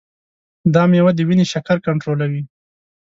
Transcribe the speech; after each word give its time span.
دا 0.73 0.83
میوه 0.91 1.11
د 1.15 1.19
وینې 1.27 1.45
شکر 1.53 1.77
کنټرولوي. 1.85 2.43